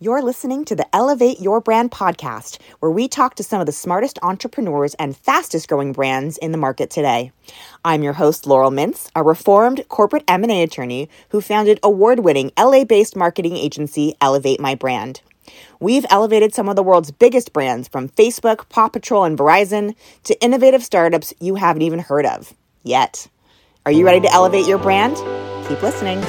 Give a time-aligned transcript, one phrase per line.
[0.00, 3.72] You're listening to the Elevate Your Brand podcast, where we talk to some of the
[3.72, 7.32] smartest entrepreneurs and fastest growing brands in the market today.
[7.84, 13.56] I'm your host, Laurel Mintz, a reformed corporate M&A attorney who founded award-winning LA-based marketing
[13.56, 15.20] agency Elevate My Brand.
[15.80, 20.40] We've elevated some of the world's biggest brands from Facebook, Paw Patrol, and Verizon to
[20.40, 22.54] innovative startups you haven't even heard of
[22.84, 23.26] yet.
[23.84, 25.16] Are you ready to elevate your brand?
[25.66, 26.24] Keep listening.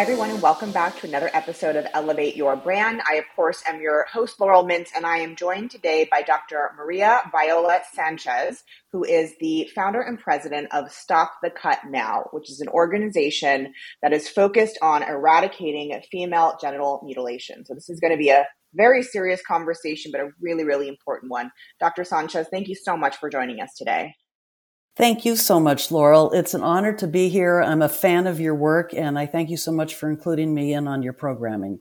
[0.00, 3.02] Hi, everyone, and welcome back to another episode of Elevate Your Brand.
[3.06, 6.70] I, of course, am your host, Laurel Mintz, and I am joined today by Dr.
[6.78, 12.50] Maria Viola Sanchez, who is the founder and president of Stop the Cut Now, which
[12.50, 17.66] is an organization that is focused on eradicating female genital mutilation.
[17.66, 21.30] So, this is going to be a very serious conversation, but a really, really important
[21.30, 21.52] one.
[21.78, 22.04] Dr.
[22.04, 24.14] Sanchez, thank you so much for joining us today.
[25.00, 26.30] Thank you so much, Laurel.
[26.32, 27.62] It's an honor to be here.
[27.62, 30.74] I'm a fan of your work, and I thank you so much for including me
[30.74, 31.80] in on your programming.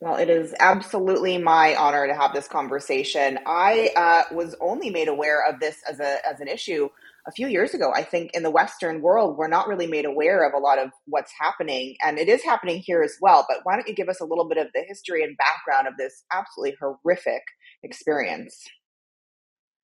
[0.00, 3.38] Well, it is absolutely my honor to have this conversation.
[3.44, 6.88] I uh, was only made aware of this as a as an issue
[7.26, 7.92] a few years ago.
[7.94, 10.88] I think in the Western world, we're not really made aware of a lot of
[11.04, 13.44] what's happening, and it is happening here as well.
[13.46, 15.98] But why don't you give us a little bit of the history and background of
[15.98, 17.42] this absolutely horrific
[17.82, 18.66] experience?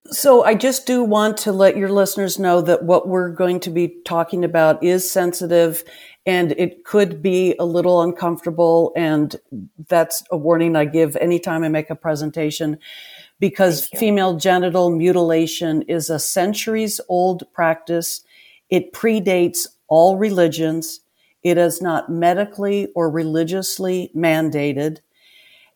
[0.06, 3.70] So I just do want to let your listeners know that what we're going to
[3.70, 5.84] be talking about is sensitive
[6.26, 8.92] and it could be a little uncomfortable.
[8.96, 9.36] And
[9.88, 12.78] that's a warning I give anytime I make a presentation
[13.38, 18.22] because female genital mutilation is a centuries old practice.
[18.68, 21.00] It predates all religions.
[21.42, 24.98] It is not medically or religiously mandated.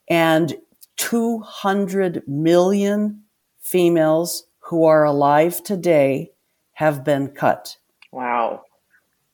[0.08, 0.56] And
[0.96, 3.23] 200 million
[3.64, 6.30] females who are alive today
[6.74, 7.76] have been cut.
[8.12, 8.62] Wow.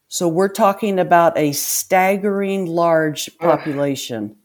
[0.06, 4.30] So we're talking about a staggering large population.
[4.30, 4.36] Ugh.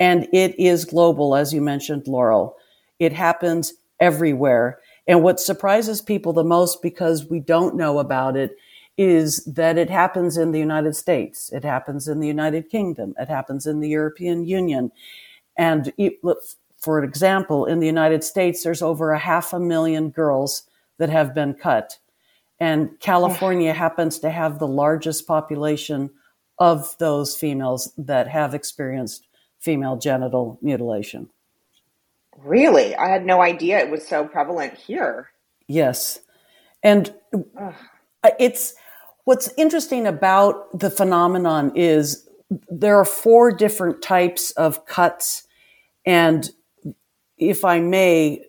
[0.00, 2.56] And it is global, as you mentioned, Laurel.
[2.98, 4.80] It happens everywhere.
[5.06, 8.56] And what surprises people the most because we don't know about it
[8.98, 11.52] is that it happens in the United States.
[11.52, 13.14] It happens in the United Kingdom.
[13.18, 14.90] It happens in the European Union.
[15.56, 16.14] And it,
[16.80, 20.62] for example, in the United States, there's over a half a million girls
[20.98, 21.98] that have been cut.
[22.58, 26.10] And California happens to have the largest population
[26.58, 29.26] of those females that have experienced
[29.58, 31.28] female genital mutilation.
[32.38, 32.94] Really?
[32.96, 35.30] I had no idea it was so prevalent here.
[35.68, 36.18] Yes.
[36.82, 37.74] And Ugh.
[38.38, 38.74] it's
[39.24, 42.26] what's interesting about the phenomenon is
[42.68, 45.46] there are four different types of cuts
[46.06, 46.50] and
[47.40, 48.44] if I may,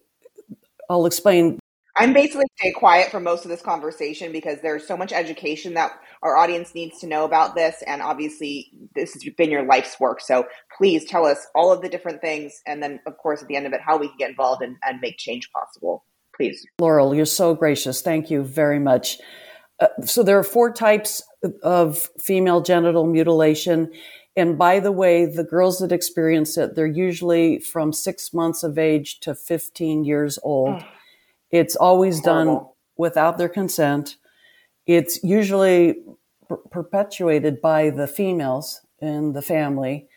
[0.90, 1.58] I'll explain.
[1.98, 5.92] I'm basically stay quiet for most of this conversation because there's so much education that
[6.22, 7.84] our audience needs to know about this.
[7.88, 10.22] And obviously, this has been your life's work.
[10.22, 10.46] So
[10.78, 12.62] please tell us all of the different things.
[12.66, 14.78] And then, of course, at the end of it, how we can get involved and,
[14.84, 16.06] and make change possible.
[16.36, 16.66] Please.
[16.80, 18.02] Laurel, you're so gracious.
[18.02, 19.18] Thank you very much.
[19.80, 21.24] Uh, so there are four types
[21.64, 23.92] of female genital mutilation.
[24.36, 28.78] And by the way, the girls that experience it, they're usually from six months of
[28.78, 30.84] age to 15 years old.
[31.50, 32.66] It's always done
[32.96, 34.16] without their consent.
[34.88, 35.96] It's usually
[36.48, 40.08] per- perpetuated by the females in the family.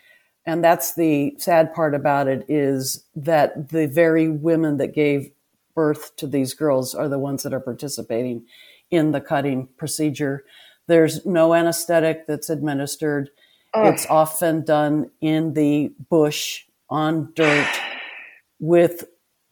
[0.46, 5.30] And that's the sad part about it is that the very women that gave
[5.74, 8.44] birth to these girls are the ones that are participating
[8.90, 10.44] in the cutting procedure.
[10.86, 13.30] There's no anesthetic that's administered
[13.76, 17.68] it's often done in the bush on dirt
[18.58, 19.04] with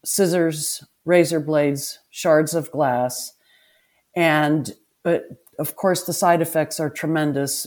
[0.04, 3.34] scissors, razor blades, shards of glass.
[4.14, 4.72] And
[5.02, 5.24] but
[5.58, 7.66] of course, the side effects are tremendous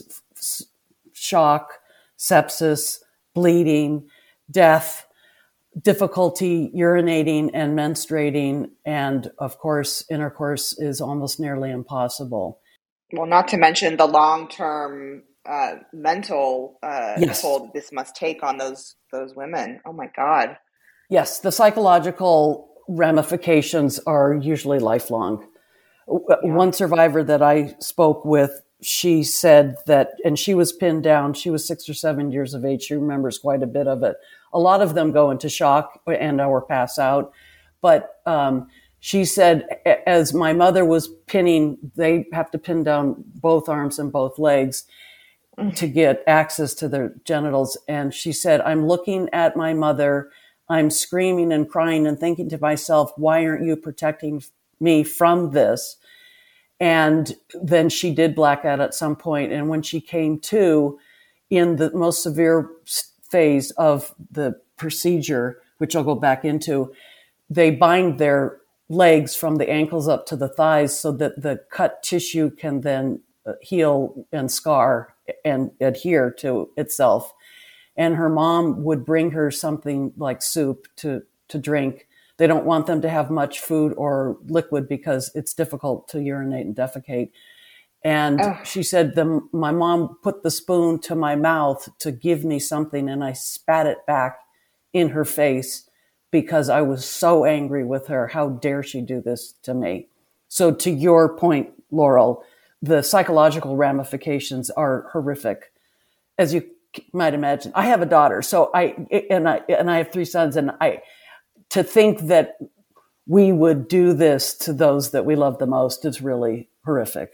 [1.12, 1.74] shock,
[2.18, 3.00] sepsis,
[3.34, 4.08] bleeding,
[4.50, 5.06] death,
[5.80, 8.70] difficulty urinating and menstruating.
[8.84, 12.60] And of course, intercourse is almost nearly impossible.
[13.12, 17.42] Well, not to mention the long term uh, mental uh, yes.
[17.42, 19.80] toll this must take on those those women.
[19.86, 20.58] Oh my God.
[21.08, 25.46] Yes, the psychological ramifications are usually lifelong.
[26.08, 26.36] Yeah.
[26.42, 31.34] One survivor that I spoke with, she said that, and she was pinned down.
[31.34, 32.82] She was six or seven years of age.
[32.82, 34.16] She remembers quite a bit of it.
[34.52, 37.32] A lot of them go into shock and or pass out,
[37.80, 38.68] but um,
[39.00, 39.66] she said,
[40.06, 44.84] as my mother was pinning, they have to pin down both arms and both legs
[45.74, 47.78] to get access to their genitals.
[47.88, 50.30] And she said, I'm looking at my mother.
[50.68, 54.42] I'm screaming and crying and thinking to myself, why aren't you protecting
[54.80, 55.96] me from this?
[56.78, 59.52] And then she did black out at some point.
[59.52, 60.98] And when she came to
[61.48, 62.68] in the most severe
[63.30, 66.92] phase of the procedure, which I'll go back into,
[67.48, 72.02] they bind their legs from the ankles up to the thighs so that the cut
[72.02, 75.14] tissue can then Uh, heal and scar
[75.44, 77.32] and adhere to itself.
[77.96, 82.08] And her mom would bring her something like soup to, to drink.
[82.38, 86.66] They don't want them to have much food or liquid because it's difficult to urinate
[86.66, 87.30] and defecate.
[88.02, 92.58] And she said, the, my mom put the spoon to my mouth to give me
[92.58, 94.38] something and I spat it back
[94.92, 95.88] in her face
[96.30, 98.28] because I was so angry with her.
[98.28, 100.08] How dare she do this to me?
[100.48, 102.44] So to your point, Laurel,
[102.82, 105.72] the psychological ramifications are horrific.
[106.38, 106.64] As you
[107.12, 108.94] might imagine, I have a daughter, so I
[109.30, 111.02] and I and I have three sons, and I
[111.70, 112.56] to think that
[113.26, 117.32] we would do this to those that we love the most is really horrific.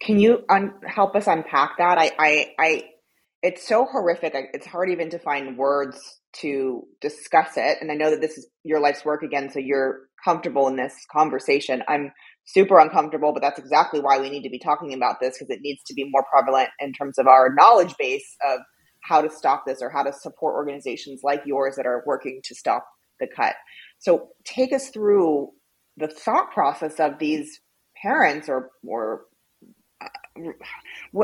[0.00, 1.96] Can you un- help us unpack that?
[1.96, 2.84] I, I, I,
[3.42, 4.34] it's so horrific.
[4.52, 7.78] It's hard even to find words to discuss it.
[7.80, 10.94] And I know that this is your life's work again, so you're comfortable in this
[11.10, 11.82] conversation.
[11.88, 12.12] I'm
[12.44, 15.60] super uncomfortable, but that's exactly why we need to be talking about this because it
[15.62, 18.60] needs to be more prevalent in terms of our knowledge base of
[19.00, 22.54] how to stop this or how to support organizations like yours that are working to
[22.54, 22.86] stop
[23.20, 23.54] the cut.
[23.98, 25.50] So take us through
[25.96, 27.60] the thought process of these
[28.02, 29.22] parents or or
[30.02, 30.08] uh,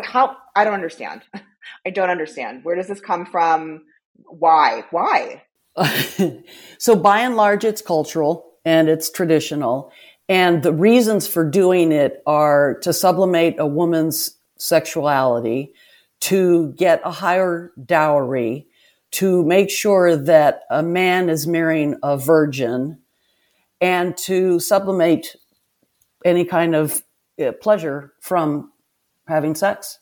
[0.04, 1.22] how I don't understand.
[1.86, 2.60] I don't understand.
[2.64, 3.82] Where does this come from?
[4.24, 4.84] Why?
[4.90, 5.42] Why?
[6.78, 9.92] so by and large, it's cultural and it's traditional.
[10.30, 15.74] And the reasons for doing it are to sublimate a woman's sexuality,
[16.20, 18.68] to get a higher dowry,
[19.10, 23.00] to make sure that a man is marrying a virgin,
[23.80, 25.34] and to sublimate
[26.24, 27.02] any kind of
[27.44, 28.70] uh, pleasure from
[29.26, 29.98] having sex.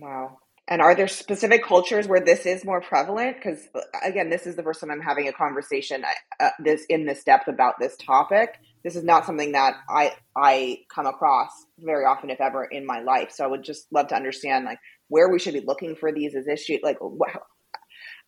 [0.00, 0.38] Wow.
[0.68, 3.36] And are there specific cultures where this is more prevalent?
[3.36, 3.68] Because
[4.02, 6.02] again, this is the first time I'm having a conversation
[6.40, 8.54] uh, this in this depth about this topic.
[8.86, 13.00] This is not something that I I come across very often, if ever, in my
[13.00, 13.32] life.
[13.32, 14.78] So I would just love to understand like
[15.08, 16.78] where we should be looking for these as issues.
[16.84, 17.30] Like, what,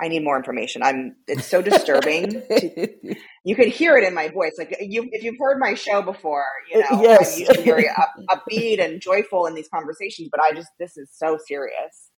[0.00, 0.82] I need more information.
[0.82, 1.14] I'm.
[1.28, 2.30] It's so disturbing.
[2.48, 3.14] to,
[3.44, 4.54] you could hear it in my voice.
[4.58, 7.34] Like you, if you've heard my show before, you know, yes.
[7.34, 10.28] I'm usually very up, upbeat and joyful in these conversations.
[10.28, 12.10] But I just, this is so serious.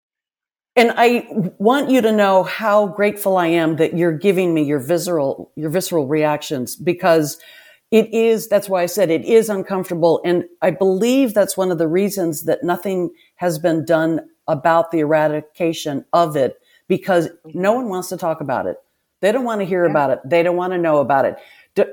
[0.76, 1.26] And I
[1.58, 5.70] want you to know how grateful I am that you're giving me your visceral, your
[5.70, 7.36] visceral reactions because
[7.90, 10.20] it is, that's why I said it is uncomfortable.
[10.24, 15.00] And I believe that's one of the reasons that nothing has been done about the
[15.00, 18.76] eradication of it because no one wants to talk about it.
[19.20, 19.90] They don't want to hear yeah.
[19.90, 20.20] about it.
[20.24, 21.36] They don't want to know about it.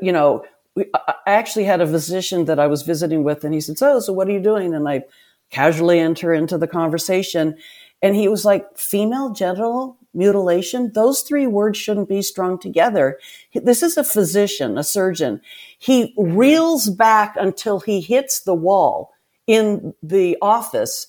[0.02, 0.44] You know,
[0.78, 4.12] I actually had a physician that I was visiting with and he said, so, so
[4.12, 4.74] what are you doing?
[4.74, 5.04] And I
[5.50, 7.56] casually enter into the conversation
[8.02, 13.20] and he was like, female genital mutilation, those three words shouldn't be strung together.
[13.54, 15.42] This is a physician, a surgeon.
[15.78, 19.14] He reels back until he hits the wall
[19.48, 21.08] in the office.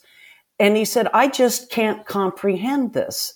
[0.58, 3.35] And he said, I just can't comprehend this.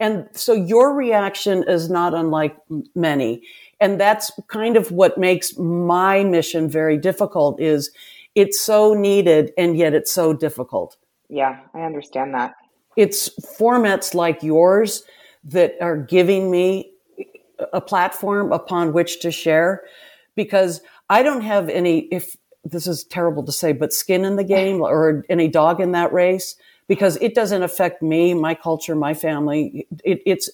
[0.00, 2.56] And so your reaction is not unlike
[2.94, 3.42] many.
[3.80, 7.90] And that's kind of what makes my mission very difficult is
[8.34, 10.96] it's so needed and yet it's so difficult.
[11.28, 12.54] Yeah, I understand that
[12.96, 15.04] it's formats like yours
[15.44, 16.92] that are giving me
[17.72, 19.82] a platform upon which to share
[20.34, 20.80] because
[21.10, 24.80] I don't have any, if this is terrible to say, but skin in the game
[24.80, 26.56] or any dog in that race
[26.88, 29.86] because it doesn't affect me, my culture, my family.
[30.04, 30.50] It, it's,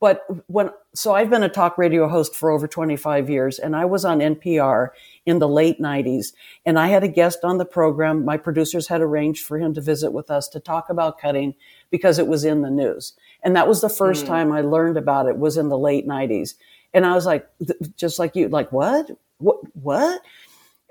[0.00, 3.86] but when, so I've been a talk radio host for over 25 years and I
[3.86, 4.90] was on NPR
[5.24, 6.32] in the late 90s.
[6.66, 8.24] And I had a guest on the program.
[8.24, 11.54] My producers had arranged for him to visit with us to talk about cutting
[11.90, 13.14] because it was in the news.
[13.42, 14.28] And that was the first mm.
[14.28, 16.54] time I learned about it was in the late 90s.
[16.92, 17.48] And I was like,
[17.96, 19.10] just like you, like, what?
[19.38, 19.58] What?
[19.74, 20.20] What?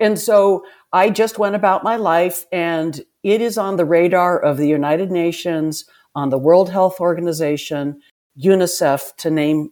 [0.00, 4.56] And so I just went about my life and it is on the radar of
[4.56, 8.00] the United Nations, on the World Health Organization,
[8.38, 9.70] UNICEF to name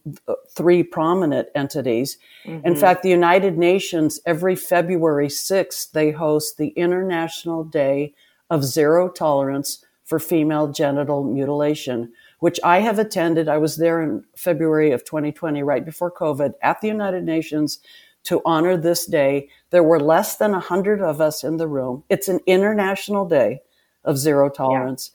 [0.51, 2.19] three prominent entities.
[2.45, 2.67] Mm-hmm.
[2.67, 8.15] In fact, the United Nations, every February 6th, they host the International Day
[8.51, 13.49] of Zero Tolerance for Female Genital Mutilation, which I have attended.
[13.49, 17.81] I was there in February of 2020, right before COVID, at the United Nations
[18.25, 19.49] to honor this day.
[19.71, 22.05] There were less than 100 of us in the room.
[22.09, 23.63] It's an international day
[24.05, 25.11] of zero tolerance.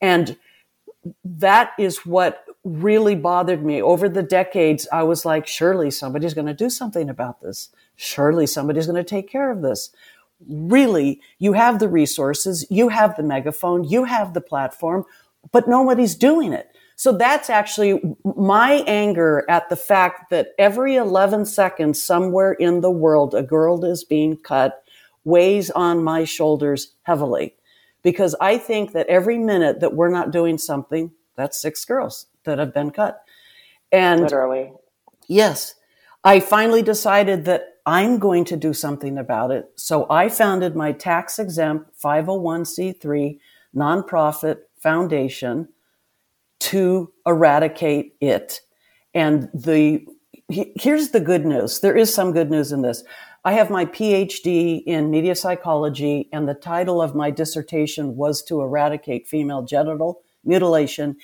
[0.00, 0.14] Yeah.
[0.14, 0.36] And
[1.24, 4.88] that is what really bothered me over the decades.
[4.92, 7.70] I was like, surely somebody's going to do something about this.
[7.96, 9.90] Surely somebody's going to take care of this.
[10.46, 15.04] Really, you have the resources, you have the megaphone, you have the platform,
[15.50, 16.70] but nobody's doing it.
[16.94, 22.90] So that's actually my anger at the fact that every 11 seconds somewhere in the
[22.90, 24.82] world, a girl is being cut
[25.24, 27.54] weighs on my shoulders heavily
[28.02, 32.58] because I think that every minute that we're not doing something, that's six girls that
[32.58, 33.22] have been cut.
[33.92, 34.72] And literally,
[35.28, 35.74] yes,
[36.24, 39.70] I finally decided that I'm going to do something about it.
[39.76, 43.38] So I founded my tax exempt 501c3
[43.74, 45.68] nonprofit foundation
[46.60, 48.60] to eradicate it.
[49.14, 50.06] And the
[50.48, 51.80] here's the good news.
[51.80, 53.04] There is some good news in this.
[53.44, 58.60] I have my PhD in media psychology, and the title of my dissertation was to
[58.60, 61.16] eradicate female genital mutilation.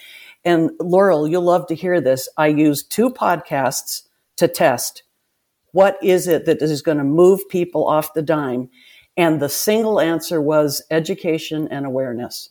[0.44, 2.28] And Laurel, you'll love to hear this.
[2.36, 4.02] I used two podcasts
[4.36, 5.04] to test
[5.72, 8.70] what is it that is going to move people off the dime.
[9.16, 12.50] And the single answer was education and awareness.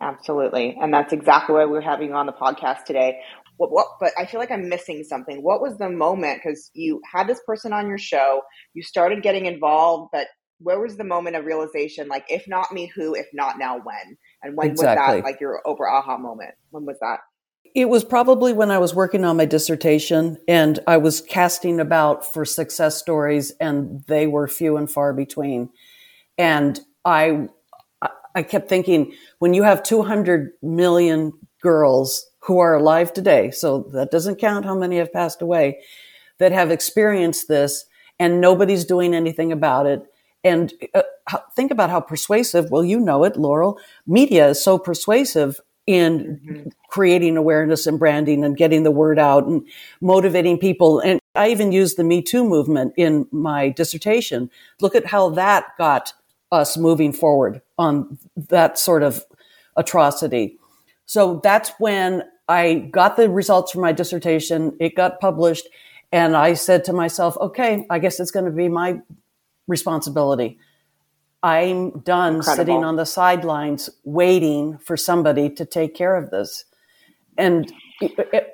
[0.00, 0.76] Absolutely.
[0.80, 3.20] And that's exactly why we're having you on the podcast today.
[3.58, 5.42] What, what, but I feel like I'm missing something.
[5.42, 6.40] What was the moment?
[6.42, 8.40] Because you had this person on your show,
[8.72, 10.28] you started getting involved, but
[10.60, 12.08] where was the moment of realization?
[12.08, 13.14] Like, if not me, who?
[13.14, 14.16] If not now, when?
[14.42, 15.16] And when exactly.
[15.16, 15.24] was that?
[15.24, 16.52] Like your Oprah aha moment?
[16.70, 17.20] When was that?
[17.74, 22.26] It was probably when I was working on my dissertation and I was casting about
[22.26, 25.70] for success stories, and they were few and far between.
[26.36, 27.48] And I,
[28.34, 31.32] I kept thinking, when you have 200 million
[31.62, 35.80] girls who are alive today, so that doesn't count how many have passed away,
[36.38, 37.84] that have experienced this
[38.18, 40.02] and nobody's doing anything about it.
[40.42, 41.02] And uh,
[41.54, 46.68] think about how persuasive, well, you know it, Laurel, media is so persuasive in mm-hmm.
[46.88, 49.66] creating awareness and branding and getting the word out and
[50.00, 51.00] motivating people.
[51.00, 54.50] And I even used the Me Too movement in my dissertation.
[54.80, 56.12] Look at how that got
[56.52, 59.24] us moving forward on that sort of
[59.76, 60.58] atrocity.
[61.06, 64.76] So that's when I got the results from my dissertation.
[64.80, 65.68] It got published.
[66.12, 69.00] And I said to myself, okay, I guess it's going to be my
[69.70, 70.58] responsibility.
[71.42, 72.56] I'm done Incredible.
[72.56, 76.64] sitting on the sidelines waiting for somebody to take care of this.
[77.38, 77.72] And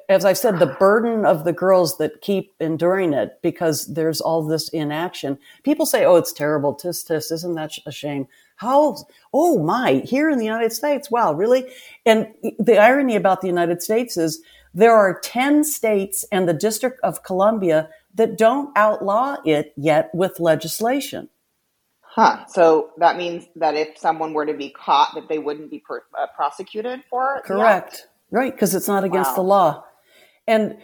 [0.08, 4.44] as I said, the burden of the girls that keep enduring it because there's all
[4.44, 5.38] this inaction.
[5.64, 6.74] People say, oh, it's terrible.
[6.74, 7.30] Tis, tis.
[7.30, 8.28] Isn't that a shame?
[8.56, 8.96] How,
[9.32, 11.66] oh my, here in the United States, wow, really?
[12.04, 14.40] And the irony about the United States is
[14.74, 20.40] there are 10 states and the District of Columbia that don't outlaw it yet with
[20.40, 21.28] legislation.
[22.00, 22.46] Huh.
[22.46, 26.02] So that means that if someone were to be caught, that they wouldn't be per,
[26.18, 27.44] uh, prosecuted for it?
[27.44, 28.08] Correct.
[28.30, 28.52] Right.
[28.52, 29.36] Because it's not against wow.
[29.36, 29.84] the law.
[30.46, 30.78] And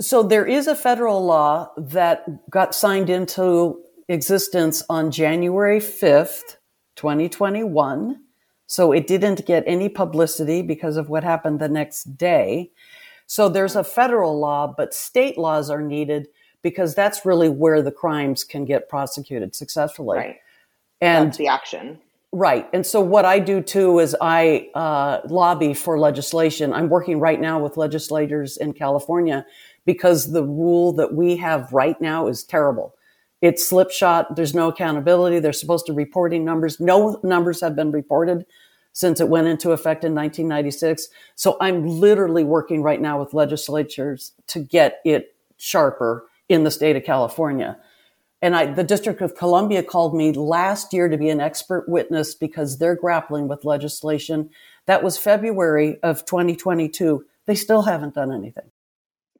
[0.00, 6.56] so there is a federal law that got signed into existence on January 5th,
[6.96, 8.20] 2021.
[8.66, 12.72] So it didn't get any publicity because of what happened the next day.
[13.26, 16.26] So there's a federal law, but state laws are needed
[16.64, 20.16] because that's really where the crimes can get prosecuted successfully.
[20.16, 20.36] Right.
[21.00, 22.00] And that's the action.
[22.32, 22.68] Right.
[22.72, 26.72] And so what I do too is I uh, lobby for legislation.
[26.72, 29.46] I'm working right now with legislators in California
[29.84, 32.94] because the rule that we have right now is terrible.
[33.42, 34.34] It's slipshod.
[34.34, 35.38] There's no accountability.
[35.38, 36.80] They're supposed to reporting numbers.
[36.80, 38.46] No numbers have been reported
[38.94, 41.08] since it went into effect in 1996.
[41.34, 46.96] So I'm literally working right now with legislatures to get it sharper in the state
[46.96, 47.78] of California.
[48.42, 52.34] And I, the District of Columbia called me last year to be an expert witness
[52.34, 54.50] because they're grappling with legislation.
[54.86, 57.24] That was February of 2022.
[57.46, 58.70] They still haven't done anything.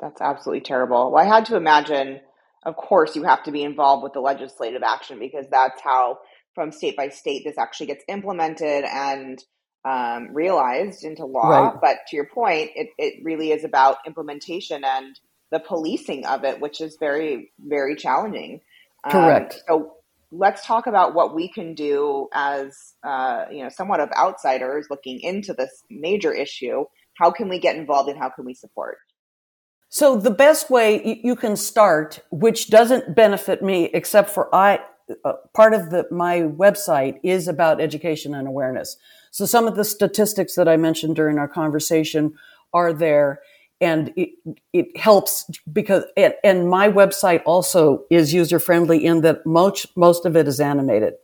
[0.00, 1.12] That's absolutely terrible.
[1.12, 2.20] Well, I had to imagine
[2.64, 6.18] of course you have to be involved with the legislative action because that's how
[6.54, 9.44] from state by state this actually gets implemented and
[9.84, 11.74] um, realized into law right.
[11.80, 15.18] but to your point it, it really is about implementation and
[15.54, 18.60] the policing of it which is very very challenging.
[19.08, 19.54] Correct.
[19.54, 19.92] um, so
[20.32, 25.20] let's talk about what we can do as uh, you know somewhat of outsiders looking
[25.20, 26.84] into this major issue.
[27.14, 28.98] How can we get involved and how can we support?
[29.88, 34.80] So the best way you can start, which doesn't benefit me except for I,
[35.24, 38.96] uh, part of the, my website is about education and awareness.
[39.30, 42.34] So some of the statistics that I mentioned during our conversation
[42.72, 43.40] are there
[43.84, 44.30] and it,
[44.72, 50.24] it helps because, it, and my website also is user friendly in that most, most
[50.24, 51.14] of it is animated.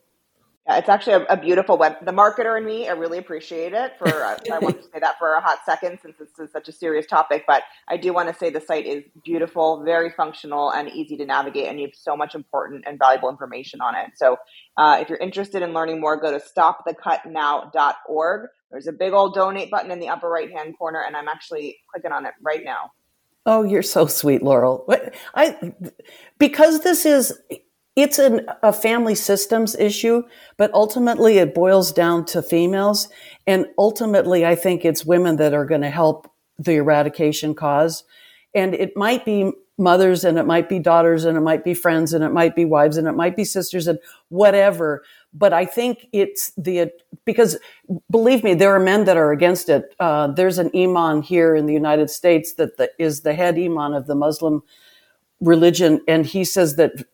[0.69, 1.97] it's actually a, a, beautiful web.
[2.05, 3.93] The marketer and me, I really appreciate it.
[3.99, 6.69] For uh, I want to say that for a hot second, since this is such
[6.69, 7.45] a serious topic.
[7.47, 11.25] But I do want to say the site is beautiful, very functional, and easy to
[11.25, 14.11] navigate, and you have so much important and valuable information on it.
[14.17, 14.37] So,
[14.77, 18.49] uh, if you're interested in learning more, go to stopthecutnow.org.
[18.71, 21.79] There's a big old donate button in the upper right hand corner, and I'm actually
[21.91, 22.93] clicking on it right now.
[23.47, 24.87] Oh, you're so sweet, Laurel.
[25.35, 25.75] I
[26.39, 27.33] because this is
[27.97, 30.23] it's an, a family systems issue,
[30.57, 33.09] but ultimately it boils down to females.
[33.47, 38.05] And ultimately, I think it's women that are going to help the eradication cause.
[38.55, 42.13] And it might be mothers and it might be daughters and it might be friends
[42.13, 43.99] and it might be wives and it might be sisters and
[44.29, 45.03] whatever.
[45.33, 46.91] But I think it's the,
[47.25, 47.59] because
[48.11, 49.95] believe me, there are men that are against it.
[50.01, 53.93] Uh, there's an imam here in the United States that the, is the head imam
[53.93, 54.63] of the Muslim
[55.41, 56.01] religion.
[56.09, 57.05] And he says that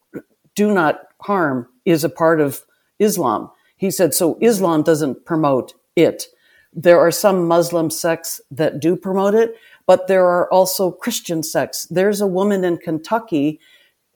[0.55, 2.63] do not harm is a part of
[2.99, 3.51] Islam.
[3.77, 6.27] He said, so Islam doesn't promote it.
[6.73, 9.55] There are some Muslim sects that do promote it,
[9.87, 11.85] but there are also Christian sects.
[11.87, 13.61] There's a woman in Kentucky,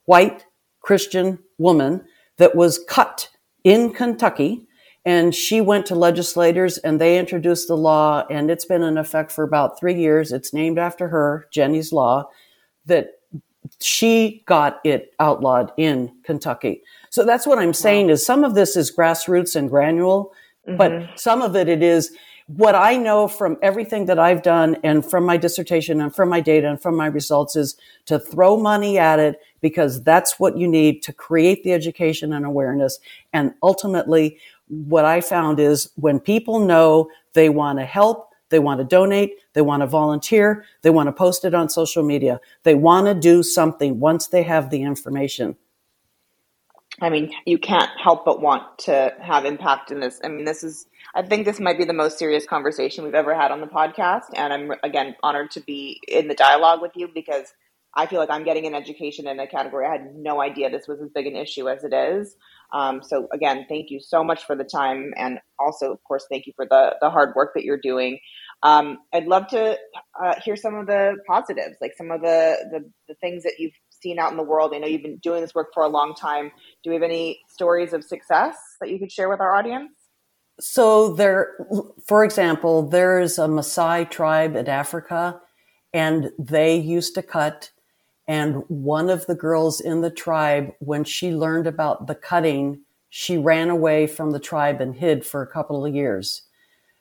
[0.07, 0.47] white
[0.81, 2.05] Christian woman,
[2.39, 3.29] that was cut
[3.65, 4.67] in Kentucky.
[5.05, 9.33] And she went to legislators and they introduced the law, and it's been in effect
[9.33, 10.31] for about three years.
[10.31, 12.29] It's named after her, Jenny's Law,
[12.85, 13.13] that
[13.81, 16.83] she got it outlawed in Kentucky.
[17.09, 18.13] So that's what I'm saying wow.
[18.13, 20.33] is some of this is grassroots and granule,
[20.69, 20.77] mm-hmm.
[20.77, 22.15] but some of it it is
[22.57, 26.41] what I know from everything that I've done and from my dissertation and from my
[26.41, 27.77] data and from my results is
[28.07, 32.45] to throw money at it because that's what you need to create the education and
[32.45, 32.99] awareness.
[33.33, 34.39] And ultimately,
[34.69, 39.37] what I found is when people know they want to help, they want to donate.
[39.53, 40.65] They want to volunteer.
[40.83, 42.41] They want to post it on social media.
[42.65, 45.57] They want to do something once they have the information.
[47.01, 50.21] I mean, you can't help but want to have impact in this.
[50.23, 53.35] I mean, this is, I think this might be the most serious conversation we've ever
[53.35, 54.25] had on the podcast.
[54.35, 57.55] And I'm, again, honored to be in the dialogue with you because
[57.95, 60.87] I feel like I'm getting an education in a category I had no idea this
[60.87, 62.37] was as big an issue as it is.
[62.73, 66.47] Um, so again, thank you so much for the time, and also, of course, thank
[66.47, 68.21] you for the the hard work that you're doing.
[68.63, 69.77] Um, I'd love to
[70.23, 73.73] uh, hear some of the positives, like some of the, the the things that you've
[74.03, 74.73] seen out in the world.
[74.75, 76.53] I know you've been doing this work for a long time.
[76.85, 79.93] Do we have any stories of success that you could share with our audience?
[80.61, 81.57] So there,
[82.07, 85.41] for example, there's a Maasai tribe in Africa,
[85.93, 87.73] and they used to cut
[88.31, 93.37] and one of the girls in the tribe, when she learned about the cutting, she
[93.37, 96.43] ran away from the tribe and hid for a couple of years.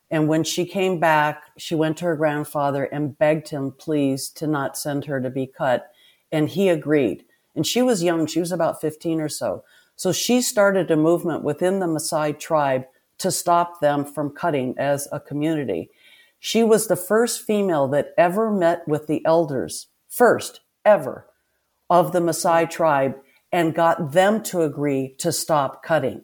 [0.10, 4.48] And when she came back, she went to her grandfather and begged him, please, to
[4.48, 5.92] not send her to be cut.
[6.32, 7.26] And he agreed.
[7.56, 8.26] And she was young.
[8.26, 9.63] She was about 15 or so.
[9.98, 12.86] So she started a movement within the Maasai tribe
[13.20, 15.92] to stop them from cutting as a community.
[16.39, 21.28] She was the first female that ever met with the elders first ever
[21.89, 23.15] of the Maasai tribe
[23.52, 26.24] and got them to agree to stop cutting.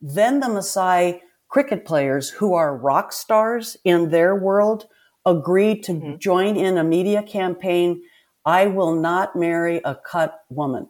[0.00, 4.86] Then the Maasai cricket players, who are rock stars in their world,
[5.24, 6.16] agreed to mm-hmm.
[6.18, 8.02] join in a media campaign.
[8.44, 10.88] I will not marry a cut woman.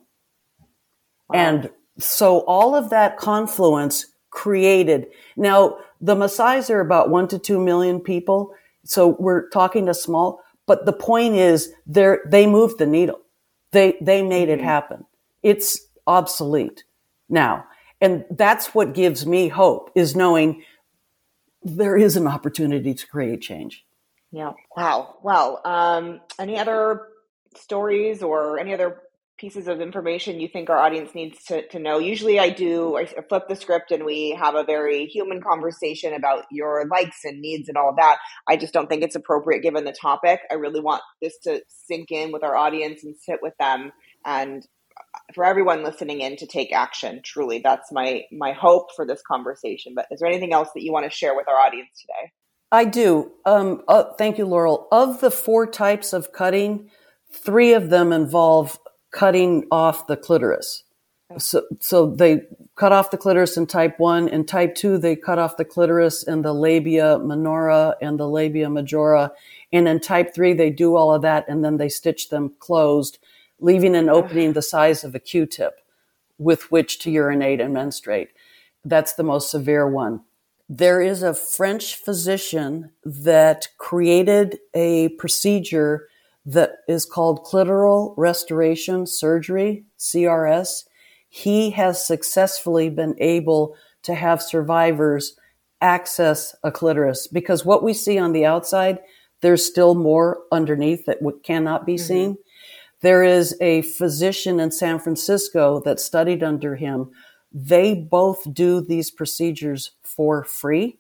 [1.28, 1.38] Wow.
[1.38, 5.06] And so all of that confluence created.
[5.36, 8.52] Now, the Maasai's are about one to two million people.
[8.84, 13.20] So we're talking to small, but the point is they they moved the needle.
[13.72, 14.68] They, they made it mm-hmm.
[14.68, 15.04] happen.
[15.42, 16.84] It's obsolete
[17.28, 17.66] now.
[18.00, 20.62] And that's what gives me hope is knowing
[21.62, 23.84] there is an opportunity to create change.
[24.30, 24.52] Yeah.
[24.76, 25.16] Wow.
[25.22, 27.08] Well, um, any other
[27.56, 28.98] stories or any other
[29.38, 31.98] pieces of information you think our audience needs to, to know?
[31.98, 36.44] Usually I do, I flip the script and we have a very human conversation about
[36.50, 38.18] your likes and needs and all of that.
[38.48, 40.40] I just don't think it's appropriate given the topic.
[40.50, 43.92] I really want this to sink in with our audience and sit with them
[44.24, 44.66] and
[45.34, 47.20] for everyone listening in to take action.
[47.24, 49.92] Truly, that's my, my hope for this conversation.
[49.94, 52.32] But is there anything else that you want to share with our audience today?
[52.70, 53.32] I do.
[53.44, 54.88] Um, uh, thank you, Laurel.
[54.90, 56.90] Of the four types of cutting,
[57.32, 58.78] three of them involve
[59.14, 60.82] cutting off the clitoris.
[61.38, 62.42] So, so they
[62.74, 64.28] cut off the clitoris in type one.
[64.28, 68.68] In type two, they cut off the clitoris and the labia minora and the labia
[68.68, 69.32] majora.
[69.72, 73.18] And in type three, they do all of that and then they stitch them closed,
[73.60, 75.80] leaving an opening the size of a Q-tip
[76.38, 78.30] with which to urinate and menstruate.
[78.84, 80.22] That's the most severe one.
[80.68, 86.08] There is a French physician that created a procedure
[86.46, 90.84] that is called clitoral restoration surgery, CRS.
[91.28, 95.36] He has successfully been able to have survivors
[95.80, 98.98] access a clitoris because what we see on the outside,
[99.40, 102.06] there's still more underneath that cannot be mm-hmm.
[102.06, 102.38] seen.
[103.00, 107.10] There is a physician in San Francisco that studied under him.
[107.52, 110.98] They both do these procedures for free.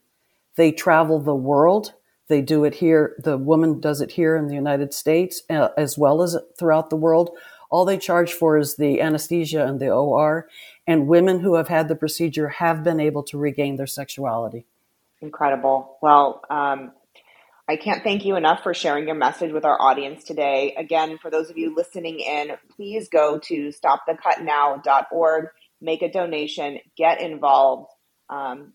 [0.56, 1.94] They travel the world.
[2.28, 3.16] They do it here.
[3.18, 6.96] The woman does it here in the United States uh, as well as throughout the
[6.96, 7.36] world.
[7.70, 10.48] All they charge for is the anesthesia and the OR.
[10.86, 14.66] And women who have had the procedure have been able to regain their sexuality.
[15.20, 15.98] Incredible.
[16.02, 16.92] Well, um,
[17.66, 20.74] I can't thank you enough for sharing your message with our audience today.
[20.76, 25.46] Again, for those of you listening in, please go to stopthecutnow.org,
[25.80, 27.90] make a donation, get involved.
[28.28, 28.74] Um,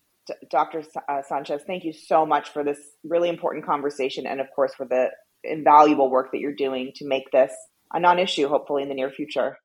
[0.50, 0.82] Dr.
[1.08, 4.86] Uh, Sanchez, thank you so much for this really important conversation and, of course, for
[4.86, 5.08] the
[5.44, 7.52] invaluable work that you're doing to make this
[7.92, 9.56] a non issue, hopefully, in the near future.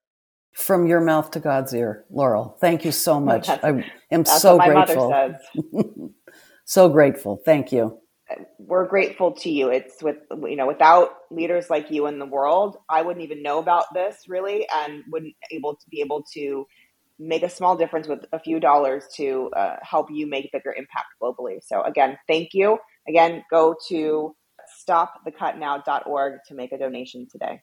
[0.53, 2.57] From your mouth to God's ear, Laurel.
[2.61, 3.49] Thank you so much.
[3.49, 5.33] I am so grateful.
[6.65, 7.41] so grateful.
[7.45, 7.99] Thank you
[8.57, 9.69] we're grateful to you.
[9.69, 13.59] It's with you know without leaders like you in the world, I wouldn't even know
[13.59, 16.65] about this really, and wouldn't able to be able to
[17.19, 21.07] make a small difference with a few dollars to uh, help you make bigger impact
[21.21, 21.57] globally.
[21.65, 22.77] So again, thank you.
[23.07, 24.35] Again, go to
[24.87, 27.61] stopthecutnow.org to make a donation today.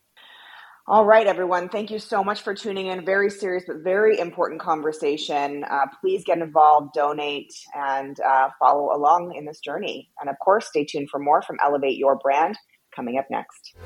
[0.89, 1.69] All right, everyone.
[1.69, 3.05] Thank you so much for tuning in.
[3.05, 5.65] Very serious but very important conversation.
[5.71, 10.11] Uh, please get involved, donate, and uh, follow along in this journey.
[10.21, 12.59] And of course, stay tuned for more from Elevate Your Brand
[12.97, 13.77] coming up next.